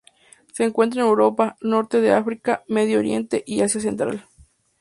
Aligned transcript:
Se 0.51 0.63
encuentran 0.63 1.03
en 1.03 1.09
Europa, 1.11 1.57
Norte 1.61 2.01
de 2.01 2.11
África, 2.11 2.63
Medio 2.67 2.97
Oriente 2.97 3.43
y 3.45 3.61
Asia 3.61 3.79
central. 3.81 4.25